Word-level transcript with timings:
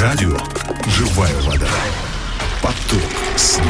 Радио 0.00 0.34
«Живая 0.86 1.38
вода». 1.42 1.68
Поток 2.62 3.02
снега. 3.36 3.66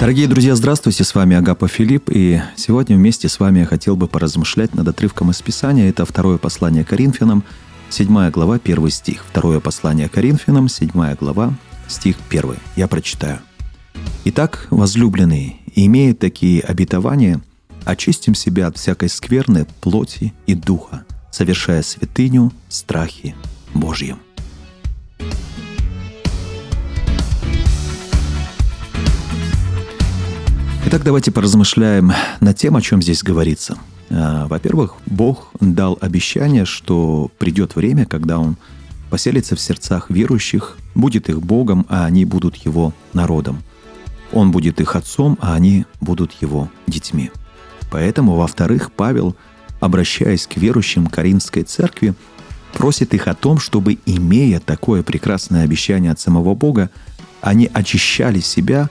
Дорогие 0.00 0.28
друзья, 0.28 0.54
здравствуйте, 0.54 1.02
с 1.02 1.14
вами 1.14 1.34
Агапа 1.34 1.66
Филипп, 1.66 2.10
и 2.10 2.42
сегодня 2.56 2.96
вместе 2.96 3.30
с 3.30 3.40
вами 3.40 3.60
я 3.60 3.64
хотел 3.64 3.96
бы 3.96 4.06
поразмышлять 4.06 4.74
над 4.74 4.86
отрывком 4.86 5.30
из 5.30 5.40
Писания. 5.40 5.88
Это 5.88 6.04
второе 6.04 6.36
послание 6.36 6.84
Коринфянам, 6.84 7.42
7 7.88 8.30
глава, 8.30 8.60
1 8.62 8.90
стих. 8.90 9.24
Второе 9.30 9.60
послание 9.60 10.10
Коринфянам, 10.10 10.68
7 10.68 10.90
глава, 11.18 11.54
стих 11.88 12.16
1. 12.28 12.56
Я 12.76 12.86
прочитаю. 12.86 13.38
«Итак, 14.26 14.66
возлюбленные, 14.68 15.56
имея 15.74 16.12
такие 16.12 16.60
обетования, 16.60 17.40
очистим 17.84 18.34
себя 18.34 18.66
от 18.68 18.76
всякой 18.76 19.08
скверны 19.08 19.66
плоти 19.80 20.32
и 20.46 20.54
духа, 20.54 21.04
совершая 21.30 21.82
святыню 21.82 22.52
в 22.68 22.74
страхе 22.74 23.34
Божьем». 23.74 24.18
Итак, 30.86 31.04
давайте 31.04 31.30
поразмышляем 31.30 32.10
над 32.40 32.56
тем, 32.56 32.74
о 32.74 32.80
чем 32.80 33.00
здесь 33.00 33.22
говорится. 33.22 33.78
А, 34.10 34.48
Во-первых, 34.48 34.96
Бог 35.06 35.52
дал 35.60 35.96
обещание, 36.00 36.64
что 36.64 37.30
придет 37.38 37.76
время, 37.76 38.06
когда 38.06 38.40
Он 38.40 38.56
поселится 39.08 39.54
в 39.54 39.60
сердцах 39.60 40.10
верующих, 40.10 40.78
будет 40.96 41.28
их 41.28 41.42
Богом, 41.42 41.86
а 41.88 42.06
они 42.06 42.24
будут 42.24 42.56
Его 42.56 42.92
народом. 43.12 43.62
Он 44.32 44.50
будет 44.50 44.80
их 44.80 44.96
отцом, 44.96 45.38
а 45.40 45.54
они 45.54 45.84
будут 46.00 46.32
Его 46.40 46.68
детьми. 46.88 47.30
Поэтому, 47.90 48.36
во-вторых, 48.36 48.92
Павел, 48.92 49.36
обращаясь 49.80 50.46
к 50.46 50.56
верующим 50.56 51.06
Каринской 51.06 51.62
церкви, 51.64 52.14
просит 52.72 53.14
их 53.14 53.26
о 53.26 53.34
том, 53.34 53.58
чтобы, 53.58 53.98
имея 54.06 54.60
такое 54.60 55.02
прекрасное 55.02 55.64
обещание 55.64 56.12
от 56.12 56.20
самого 56.20 56.54
Бога, 56.54 56.90
они 57.40 57.68
очищали 57.72 58.40
себя 58.40 58.88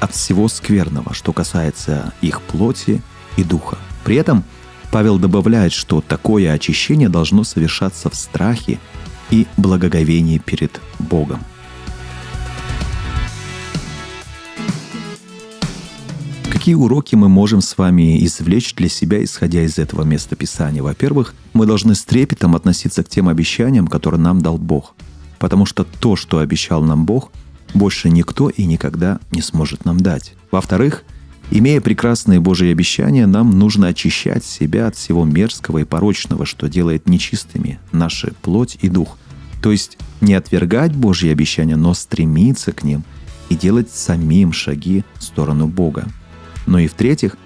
от 0.00 0.14
всего 0.14 0.48
скверного, 0.48 1.14
что 1.14 1.32
касается 1.32 2.12
их 2.20 2.42
плоти 2.42 3.02
и 3.36 3.44
духа. 3.44 3.78
При 4.04 4.16
этом 4.16 4.44
Павел 4.90 5.18
добавляет, 5.18 5.72
что 5.72 6.00
такое 6.00 6.52
очищение 6.52 7.08
должно 7.08 7.44
совершаться 7.44 8.10
в 8.10 8.14
страхе 8.14 8.78
и 9.30 9.46
благоговении 9.56 10.38
перед 10.38 10.80
Богом. 10.98 11.40
Какие 16.62 16.76
уроки 16.76 17.16
мы 17.16 17.28
можем 17.28 17.60
с 17.60 17.76
вами 17.76 18.24
извлечь 18.24 18.76
для 18.76 18.88
себя, 18.88 19.24
исходя 19.24 19.64
из 19.64 19.78
этого 19.78 20.04
места 20.04 20.36
Писания? 20.36 20.80
Во-первых, 20.80 21.34
мы 21.54 21.66
должны 21.66 21.96
с 21.96 22.04
трепетом 22.04 22.54
относиться 22.54 23.02
к 23.02 23.08
тем 23.08 23.28
обещаниям, 23.28 23.88
которые 23.88 24.20
нам 24.20 24.40
дал 24.40 24.58
Бог. 24.58 24.94
Потому 25.40 25.66
что 25.66 25.82
то, 25.82 26.14
что 26.14 26.38
обещал 26.38 26.84
нам 26.84 27.04
Бог, 27.04 27.32
больше 27.74 28.10
никто 28.10 28.48
и 28.48 28.64
никогда 28.64 29.18
не 29.32 29.42
сможет 29.42 29.84
нам 29.84 29.98
дать. 29.98 30.34
Во-вторых, 30.52 31.02
имея 31.50 31.80
прекрасные 31.80 32.38
Божьи 32.38 32.70
обещания, 32.70 33.26
нам 33.26 33.58
нужно 33.58 33.88
очищать 33.88 34.44
себя 34.44 34.86
от 34.86 34.94
всего 34.94 35.24
мерзкого 35.24 35.78
и 35.78 35.84
порочного, 35.84 36.46
что 36.46 36.68
делает 36.68 37.08
нечистыми 37.08 37.80
наши 37.90 38.34
плоть 38.40 38.78
и 38.82 38.88
дух. 38.88 39.18
То 39.60 39.72
есть 39.72 39.98
не 40.20 40.34
отвергать 40.34 40.94
Божьи 40.94 41.28
обещания, 41.28 41.74
но 41.74 41.92
стремиться 41.92 42.70
к 42.70 42.84
ним 42.84 43.02
и 43.48 43.56
делать 43.56 43.90
самим 43.90 44.52
шаги 44.52 45.02
в 45.16 45.24
сторону 45.24 45.66
Бога. 45.66 46.06
Ну 46.66 46.78
и 46.78 46.86
в-третьих, 46.86 47.36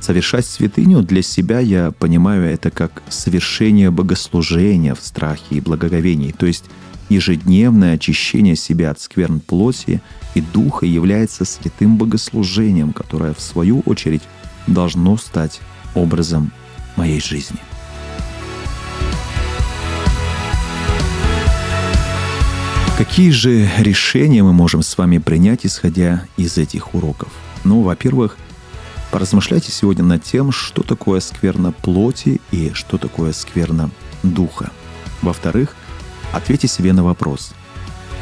совершать 0.00 0.46
святыню 0.46 1.02
для 1.02 1.22
себя 1.22 1.60
я 1.60 1.90
понимаю 1.90 2.44
это 2.44 2.70
как 2.70 3.02
совершение 3.08 3.90
богослужения 3.90 4.94
в 4.94 5.00
страхе 5.00 5.56
и 5.56 5.60
благоговении, 5.60 6.32
то 6.32 6.46
есть 6.46 6.64
ежедневное 7.08 7.94
очищение 7.94 8.56
себя 8.56 8.90
от 8.90 9.00
скверн 9.00 9.40
плоти 9.40 10.00
и 10.34 10.40
духа 10.40 10.86
является 10.86 11.44
святым 11.44 11.96
богослужением, 11.96 12.92
которое 12.92 13.32
в 13.34 13.40
свою 13.40 13.80
очередь 13.80 14.22
должно 14.66 15.16
стать 15.16 15.60
образом 15.94 16.50
моей 16.96 17.20
жизни. 17.20 17.58
Какие 22.98 23.30
же 23.30 23.68
решения 23.78 24.42
мы 24.42 24.54
можем 24.54 24.82
с 24.82 24.96
вами 24.96 25.18
принять, 25.18 25.66
исходя 25.66 26.24
из 26.38 26.56
этих 26.56 26.94
уроков? 26.94 27.28
Ну, 27.62 27.82
во-первых, 27.82 28.38
поразмышляйте 29.16 29.72
сегодня 29.72 30.04
над 30.04 30.24
тем, 30.24 30.52
что 30.52 30.82
такое 30.82 31.20
скверно 31.20 31.72
плоти 31.72 32.38
и 32.50 32.72
что 32.74 32.98
такое 32.98 33.32
скверно 33.32 33.90
духа. 34.22 34.70
Во-вторых, 35.22 35.74
ответьте 36.34 36.68
себе 36.68 36.92
на 36.92 37.02
вопрос. 37.02 37.54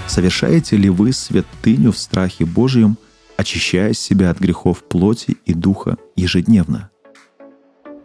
Совершаете 0.06 0.76
ли 0.76 0.88
вы 0.88 1.12
святыню 1.12 1.90
в 1.90 1.98
страхе 1.98 2.44
Божьем, 2.44 2.96
очищая 3.36 3.92
себя 3.92 4.30
от 4.30 4.38
грехов 4.38 4.84
плоти 4.84 5.36
и 5.44 5.52
духа 5.52 5.96
ежедневно? 6.14 6.90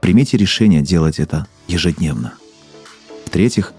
Примите 0.02 0.38
решение 0.38 0.82
делать 0.82 1.20
это 1.20 1.46
ежедневно. 1.68 2.34
В-третьих, 3.28 3.74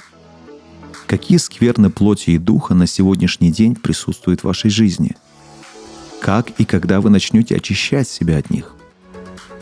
какие 1.09 1.38
скверны 1.38 1.91
плоти 1.91 2.31
и 2.31 2.38
духа 2.38 2.75
на 2.75 2.87
сегодняшний 2.87 3.50
день 3.50 3.75
присутствуют 3.75 4.43
в 4.43 4.44
вашей 4.44 4.70
жизни? 4.70 5.16
Как 6.20 6.50
и 6.60 6.65
когда 6.65 7.00
вы 7.00 7.10
начнете 7.10 7.56
очищать 7.56 8.09
себя 8.09 8.38
от 8.38 8.50
них? 8.50 8.76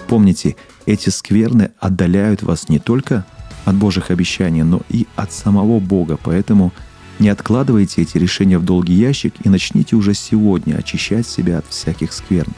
Помните, 0.08 0.56
эти 0.86 1.10
скверны 1.10 1.70
отдаляют 1.78 2.42
вас 2.42 2.70
не 2.70 2.78
только 2.78 3.26
от 3.66 3.76
Божьих 3.76 4.10
обещаний, 4.10 4.62
но 4.62 4.80
и 4.88 5.06
от 5.16 5.32
самого 5.32 5.80
Бога. 5.80 6.18
Поэтому 6.22 6.72
не 7.18 7.28
откладывайте 7.28 8.02
эти 8.02 8.16
решения 8.16 8.58
в 8.58 8.64
долгий 8.64 8.94
ящик 8.94 9.34
и 9.44 9.50
начните 9.50 9.96
уже 9.96 10.14
сегодня 10.14 10.76
очищать 10.76 11.26
себя 11.26 11.58
от 11.58 11.66
всяких 11.68 12.14
скверн. 12.14 12.52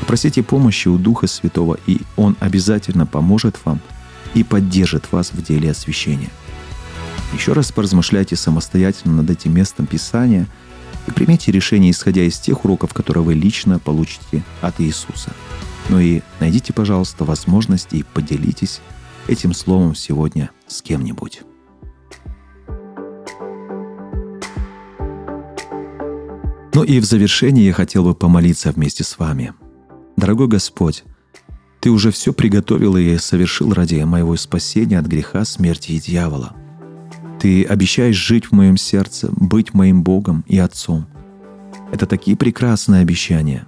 Попросите 0.00 0.42
помощи 0.42 0.88
у 0.88 0.96
Духа 0.96 1.26
Святого, 1.26 1.78
и 1.86 2.00
Он 2.16 2.36
обязательно 2.40 3.04
поможет 3.04 3.58
вам 3.64 3.80
и 4.32 4.42
поддержит 4.42 5.12
вас 5.12 5.32
в 5.32 5.42
деле 5.42 5.70
освящения. 5.72 6.30
Еще 7.34 7.52
раз 7.52 7.70
поразмышляйте 7.70 8.36
самостоятельно 8.36 9.16
над 9.16 9.28
этим 9.28 9.54
местом 9.54 9.86
Писания 9.86 10.46
и 11.06 11.10
примите 11.10 11.52
решение, 11.52 11.90
исходя 11.90 12.22
из 12.22 12.38
тех 12.38 12.64
уроков, 12.64 12.94
которые 12.94 13.24
вы 13.24 13.34
лично 13.34 13.78
получите 13.78 14.42
от 14.62 14.80
Иисуса. 14.80 15.32
Ну 15.88 15.98
и 15.98 16.20
найдите, 16.40 16.72
пожалуйста, 16.72 17.24
возможность 17.24 17.92
и 17.92 18.02
поделитесь 18.02 18.80
этим 19.26 19.54
словом 19.54 19.94
сегодня 19.94 20.50
с 20.66 20.82
кем-нибудь. 20.82 21.42
Ну 26.74 26.84
и 26.84 27.00
в 27.00 27.04
завершении 27.04 27.64
я 27.64 27.72
хотел 27.72 28.04
бы 28.04 28.14
помолиться 28.14 28.70
вместе 28.70 29.02
с 29.02 29.18
вами. 29.18 29.52
Дорогой 30.16 30.48
Господь, 30.48 31.04
Ты 31.80 31.90
уже 31.90 32.10
все 32.10 32.32
приготовил 32.32 32.96
и 32.96 33.16
совершил 33.18 33.72
ради 33.72 34.02
моего 34.02 34.36
спасения 34.36 34.98
от 34.98 35.06
греха, 35.06 35.44
смерти 35.44 35.92
и 35.92 36.00
дьявола. 36.00 36.54
Ты 37.40 37.64
обещаешь 37.64 38.16
жить 38.16 38.46
в 38.46 38.52
моем 38.52 38.76
сердце, 38.76 39.28
быть 39.32 39.74
моим 39.74 40.02
Богом 40.02 40.44
и 40.48 40.58
Отцом. 40.58 41.06
Это 41.92 42.06
такие 42.06 42.36
прекрасные 42.36 43.02
обещания. 43.02 43.66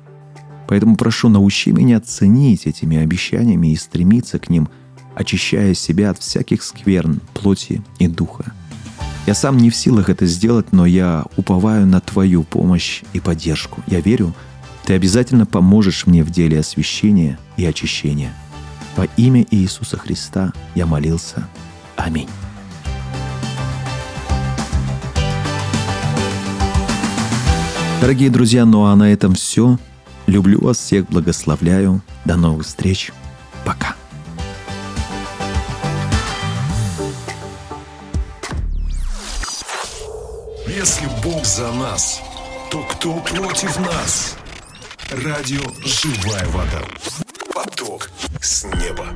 Поэтому 0.71 0.95
прошу, 0.95 1.29
научи 1.29 1.73
меня 1.73 1.99
ценить 1.99 2.65
этими 2.65 2.97
обещаниями 2.97 3.73
и 3.73 3.77
стремиться 3.77 4.39
к 4.39 4.49
ним, 4.49 4.69
очищая 5.17 5.75
себя 5.75 6.11
от 6.11 6.21
всяких 6.21 6.63
скверн, 6.63 7.21
плоти 7.35 7.83
и 7.99 8.07
духа. 8.07 8.53
Я 9.27 9.35
сам 9.35 9.57
не 9.57 9.69
в 9.69 9.75
силах 9.75 10.09
это 10.09 10.27
сделать, 10.27 10.71
но 10.71 10.87
я 10.87 11.25
уповаю 11.37 11.89
на 11.89 12.01
Твою 12.01 12.45
помощь 12.45 13.03
и 13.13 13.19
поддержку. 13.19 13.83
Я 13.89 14.01
верю, 14.01 14.33
Ты 14.85 14.95
обязательно 14.95 15.45
поможешь 15.45 16.07
мне 16.07 16.23
в 16.23 16.31
деле 16.31 16.61
освящения 16.61 17.37
и 17.57 17.65
очищения. 17.65 18.33
Во 18.97 19.07
имя 19.17 19.45
Иисуса 19.51 19.99
Христа 19.99 20.53
я 20.77 20.87
молился. 20.87 21.49
Аминь. 21.97 22.29
Дорогие 28.01 28.31
друзья, 28.31 28.65
ну 28.65 28.85
а 28.85 28.95
на 28.95 29.13
этом 29.13 29.35
все. 29.35 29.77
Люблю 30.31 30.61
вас 30.61 30.79
всех, 30.79 31.07
благословляю. 31.07 32.03
До 32.25 32.37
новых 32.37 32.65
встреч. 32.65 33.11
Пока. 33.65 33.97
Если 40.69 41.09
Бог 41.25 41.45
за 41.45 41.73
нас, 41.73 42.21
то 42.71 42.81
кто 42.93 43.15
против 43.23 43.77
нас? 43.81 44.37
Радио 45.11 45.63
«Живая 45.85 46.47
вода». 46.47 46.83
Поток 47.53 48.09
с 48.41 48.63
неба. 48.63 49.07